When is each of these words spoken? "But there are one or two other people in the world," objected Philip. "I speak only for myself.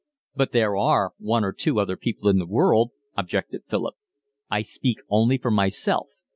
"But 0.35 0.51
there 0.51 0.75
are 0.75 1.13
one 1.19 1.43
or 1.45 1.53
two 1.53 1.79
other 1.79 1.95
people 1.95 2.27
in 2.27 2.39
the 2.39 2.47
world," 2.47 2.89
objected 3.15 3.65
Philip. 3.67 3.93
"I 4.49 4.63
speak 4.63 4.97
only 5.09 5.37
for 5.37 5.51
myself. 5.51 6.07